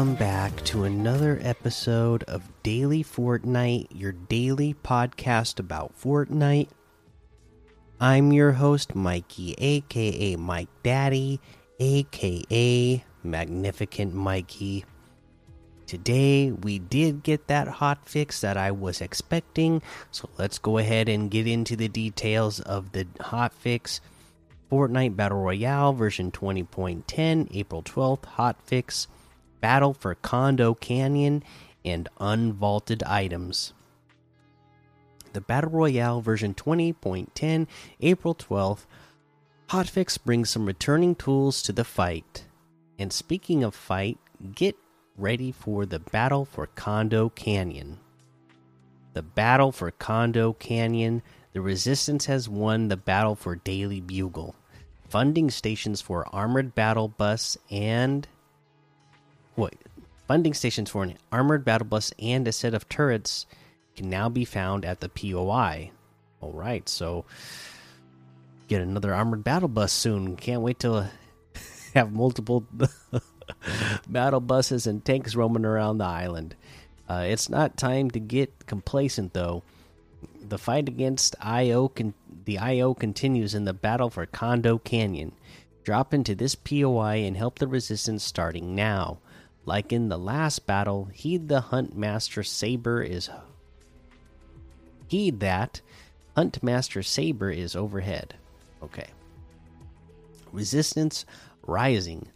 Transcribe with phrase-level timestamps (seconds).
[0.00, 6.68] Welcome back to another episode of Daily Fortnite, your daily podcast about Fortnite.
[8.00, 11.38] I'm your host, Mikey, aka Mike Daddy,
[11.78, 14.86] aka Magnificent Mikey.
[15.86, 21.10] Today, we did get that hot fix that I was expecting, so let's go ahead
[21.10, 24.00] and get into the details of the hot fix.
[24.72, 29.06] Fortnite Battle Royale version 20.10, April 12th, hot fix.
[29.60, 31.42] Battle for Condo Canyon
[31.84, 33.72] and unvaulted items.
[35.32, 37.66] The Battle Royale version 20.10,
[38.00, 38.86] April 12th,
[39.68, 42.46] hotfix brings some returning tools to the fight.
[42.98, 44.18] And speaking of fight,
[44.54, 44.76] get
[45.16, 47.98] ready for the Battle for Condo Canyon.
[49.12, 54.54] The Battle for Condo Canyon, the Resistance has won the battle for Daily Bugle.
[55.08, 58.26] Funding stations for Armored Battle Bus and
[60.26, 63.46] funding stations for an armored battle bus and a set of turrets
[63.96, 65.90] can now be found at the POI.
[66.40, 67.24] All right, so
[68.68, 70.36] get another armored battle bus soon.
[70.36, 71.10] Can't wait to
[71.94, 72.64] have multiple
[74.08, 76.54] battle buses and tanks roaming around the island.
[77.08, 79.64] Uh, it's not time to get complacent though.
[80.48, 81.90] The fight against IO
[82.44, 85.32] the IO continues in the battle for Condo Canyon.
[85.82, 89.18] Drop into this POI and help the resistance starting now.
[89.64, 93.30] Like in the last battle, heed the Huntmaster Saber is
[95.08, 95.80] heed that
[96.36, 98.34] Huntmaster Saber is overhead.
[98.82, 99.08] Okay.
[100.52, 101.24] Resistance
[101.66, 102.28] rising.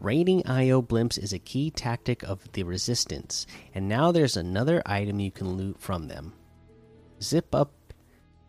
[0.00, 5.20] Raiding IO blimps is a key tactic of the resistance, and now there's another item
[5.20, 6.32] you can loot from them.
[7.22, 7.72] Zip up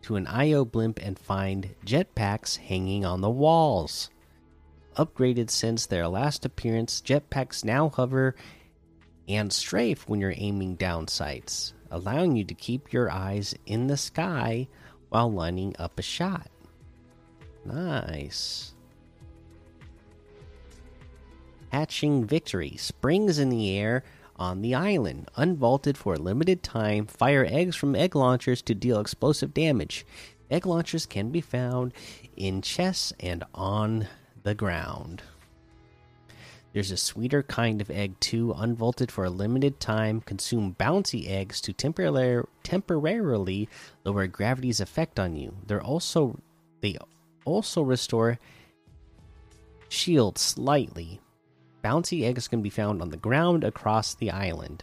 [0.02, 4.10] to an IO blimp and find jetpacks hanging on the walls
[4.96, 7.00] upgraded since their last appearance.
[7.00, 8.34] Jetpacks now hover
[9.28, 13.96] and strafe when you're aiming down sights, allowing you to keep your eyes in the
[13.96, 14.68] sky
[15.08, 16.48] while lining up a shot.
[17.64, 18.74] Nice.
[21.70, 24.04] Hatching Victory springs in the air
[24.36, 25.30] on the island.
[25.36, 30.04] Unvaulted for a limited time, fire eggs from egg launchers to deal explosive damage.
[30.50, 31.94] Egg launchers can be found
[32.36, 34.06] in chests and on
[34.42, 35.22] the ground.
[36.72, 40.22] There's a sweeter kind of egg too, unvaulted for a limited time.
[40.22, 43.68] Consume bouncy eggs to temporarily temporarily
[44.04, 45.54] lower gravity's effect on you.
[45.66, 46.40] They're also
[46.80, 46.96] they
[47.44, 48.38] also restore
[49.88, 51.20] shield slightly.
[51.84, 54.82] Bouncy eggs can be found on the ground across the island.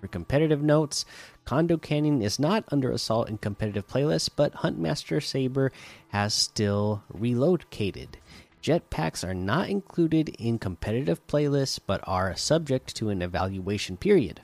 [0.00, 1.04] For competitive notes,
[1.44, 5.72] Condo Canyon is not under assault in competitive playlists, but Huntmaster Saber
[6.08, 8.18] has still relocated.
[8.62, 14.40] Jetpacks are not included in competitive playlists but are subject to an evaluation period.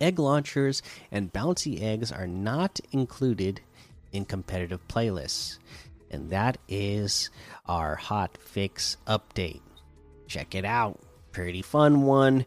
[0.00, 3.60] Egg launchers and bouncy eggs are not included
[4.12, 5.58] in competitive playlists.
[6.10, 7.30] And that is
[7.66, 9.60] our hot fix update.
[10.26, 11.00] Check it out.
[11.32, 12.46] Pretty fun one.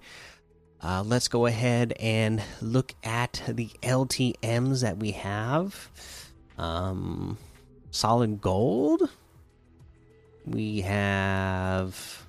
[0.81, 5.89] Uh, let's go ahead and look at the LTMs that we have.
[6.57, 7.37] Um,
[7.91, 9.09] solid gold
[10.45, 12.25] we have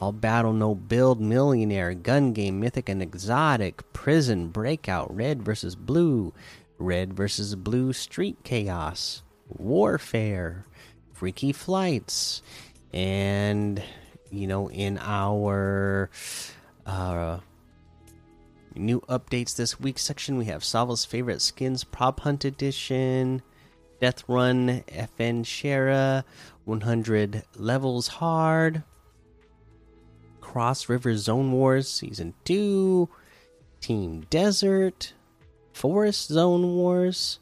[0.00, 6.32] All Battle No Build, Millionaire, Gun Game, Mythic and Exotic, Prison, Breakout, Red versus Blue,
[6.78, 10.66] Red versus Blue, Street Chaos, Warfare,
[11.12, 12.42] Freaky Flights,
[12.92, 13.82] and
[14.30, 16.10] you know, in our
[16.86, 17.38] uh,
[18.74, 23.42] new updates this week section, we have Salva's favorite skins prop hunt edition,
[24.00, 26.24] Death Run, FN Shara,
[26.64, 28.82] 100 levels hard.
[30.40, 33.08] Cross River Zone Wars Season 2.
[33.80, 35.14] Team Desert.
[35.72, 37.38] Forest Zone Wars.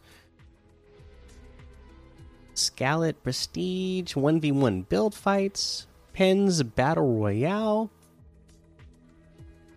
[2.55, 4.15] Scalet Prestige.
[4.15, 5.87] 1v1 build fights.
[6.13, 7.91] Pens Battle Royale.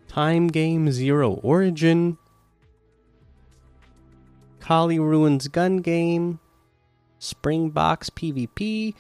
[0.07, 2.17] Time Game Zero Origin.
[4.59, 6.39] Kali Ruins Gun Game.
[7.19, 8.93] Springbox PvP.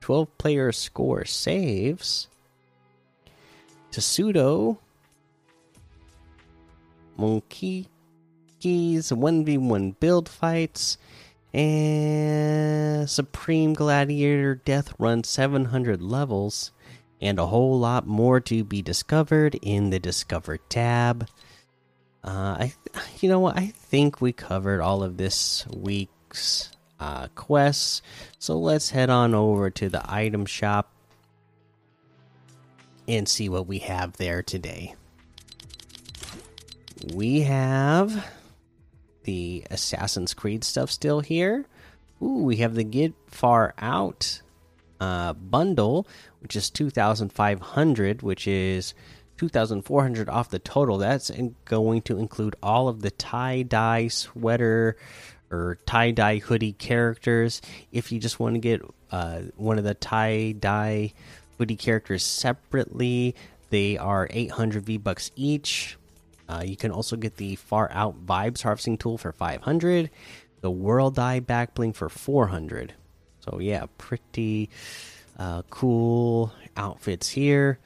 [0.00, 2.28] 12 player score saves.
[3.90, 4.78] Tsudo.
[7.16, 7.88] Monkey
[8.60, 10.98] Keys 1v1 build fights.
[11.52, 16.72] And Supreme Gladiator Death Run 700 levels.
[17.20, 21.28] And a whole lot more to be discovered in the Discover tab.
[22.24, 22.72] Uh, I,
[23.20, 23.58] you know what?
[23.58, 26.70] I think we covered all of this week's
[27.00, 28.02] uh, quests.
[28.38, 30.92] So let's head on over to the item shop.
[33.08, 34.94] and see what we have there today.
[37.12, 38.24] We have
[39.24, 41.66] the Assassin's Creed stuff still here.
[42.22, 44.42] Ooh, we have the Get Far Out
[45.00, 46.06] uh, bundle,
[46.40, 48.94] which is 2,500, which is
[49.38, 50.98] 2,400 off the total.
[50.98, 51.30] That's
[51.64, 54.96] going to include all of the tie dye sweater
[55.50, 57.60] or tie dye hoodie characters.
[57.92, 61.12] If you just want to get uh, one of the tie dye
[61.58, 63.34] hoodie characters separately,
[63.70, 65.96] they are 800 V bucks each.
[66.48, 70.10] Uh, you can also get the Far Out Vibes harvesting tool for 500,
[70.60, 72.94] the World Eye back bling for 400.
[73.40, 74.68] So yeah, pretty
[75.38, 77.78] uh, cool outfits here.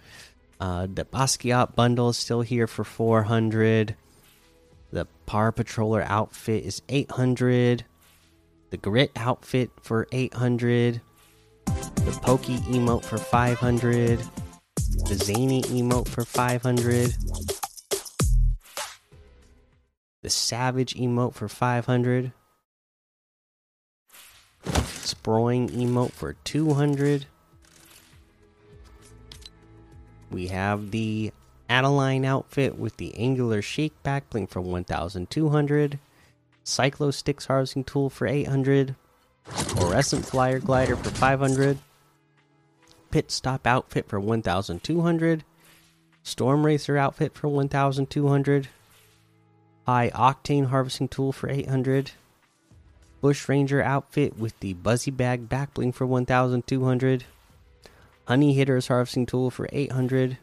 [0.58, 3.96] Uh, the Basquiat bundle is still here for 400.
[4.94, 7.84] The Power Patroller outfit is 800.
[8.70, 11.00] The Grit outfit for 800.
[11.66, 14.20] The Pokey emote for 500.
[15.06, 17.12] The Zany emote for 500
[20.24, 22.32] the Savage emote for 500.
[24.64, 27.26] Sproing emote for 200.
[30.30, 31.30] We have the
[31.74, 34.00] Adeline outfit with the Angular Shake
[34.30, 35.98] bling for 1200.
[36.64, 38.94] Cyclo Sticks harvesting tool for 800.
[39.42, 41.78] Fluorescent Flyer glider for 500.
[43.10, 45.42] Pit Stop outfit for 1200.
[46.22, 48.68] Storm Racer outfit for 1200
[49.84, 52.12] high octane harvesting tool for 800
[53.20, 57.24] bush ranger outfit with the buzzy bag back bling for 1200
[58.26, 60.38] honey hitters harvesting tool for 800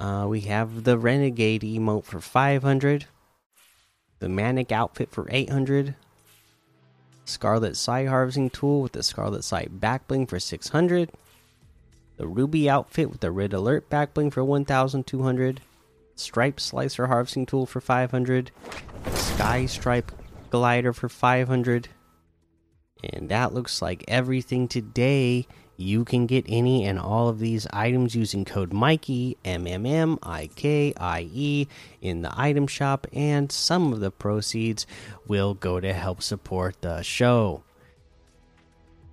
[0.00, 3.06] uh, we have the renegade emote for 500
[4.18, 5.94] the manic outfit for 800
[7.24, 11.10] scarlet sight harvesting tool with the scarlet sight backbling for 600
[12.16, 15.60] the ruby outfit with the red alert backbling for 1200
[16.16, 18.50] Stripe Slicer Harvesting Tool for 500,
[19.14, 20.12] Sky Stripe
[20.50, 21.88] Glider for 500.
[23.12, 25.46] And that looks like everything today.
[25.76, 30.18] You can get any and all of these items using code Mikey M M M
[30.22, 31.68] I K I E
[32.00, 34.86] in the item shop, and some of the proceeds
[35.26, 37.62] will go to help support the show.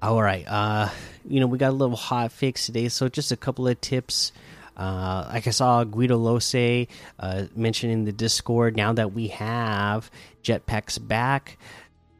[0.01, 0.89] All right, uh,
[1.27, 4.31] you know we got a little hot fix today, so just a couple of tips
[4.77, 6.55] uh, like I saw Guido Lose
[7.19, 10.09] uh, the Discord, now that we have
[10.43, 11.57] jetpacks back,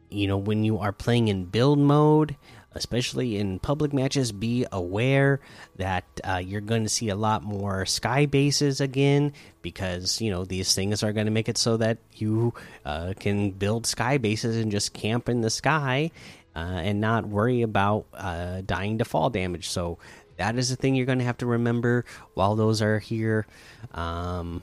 [0.10, 2.36] you know, when you are playing in build mode,
[2.74, 5.40] especially in public matches, be aware
[5.76, 10.46] that uh, you're going to see a lot more sky bases again because, you know,
[10.46, 12.54] these things are going to make it so that you
[12.86, 16.12] uh, can build sky bases and just camp in the sky.
[16.54, 19.70] Uh, and not worry about uh, dying to fall damage.
[19.70, 20.00] So
[20.36, 22.04] that is the thing you're going to have to remember
[22.34, 23.48] while those are here.
[23.94, 24.62] Um,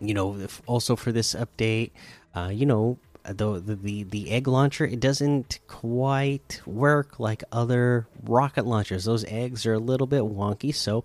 [0.00, 1.90] you know, also for this update,
[2.34, 2.98] uh, you know,
[3.32, 9.04] the, the the egg launcher it doesn't quite work like other rocket launchers.
[9.04, 11.04] Those eggs are a little bit wonky, so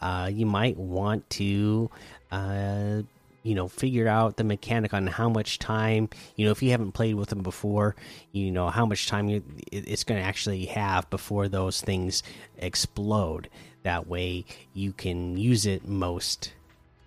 [0.00, 1.90] uh, you might want to
[2.32, 3.02] uh,
[3.42, 6.92] you know figure out the mechanic on how much time you know if you haven't
[6.92, 7.96] played with them before
[8.32, 12.22] you know how much time you, it's going to actually have before those things
[12.58, 13.48] explode
[13.82, 16.52] that way you can use it most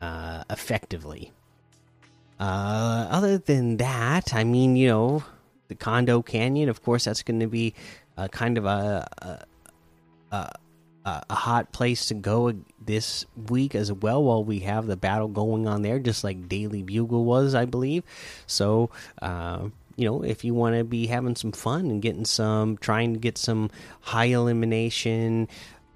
[0.01, 1.31] uh, effectively
[2.39, 5.23] uh, other than that i mean you know
[5.67, 7.73] the condo canyon of course that's going to be
[8.17, 9.07] uh, kind of a,
[10.31, 10.51] a, a
[11.05, 15.67] a hot place to go this week as well while we have the battle going
[15.67, 18.03] on there just like daily bugle was i believe.
[18.47, 18.89] So
[19.21, 23.13] uh, you know if you want to be having some fun and getting some trying
[23.13, 23.69] to get some
[24.01, 25.47] high elimination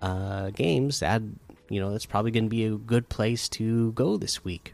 [0.01, 1.21] uh, games that
[1.69, 4.73] you know that's probably going to be a good place to go this week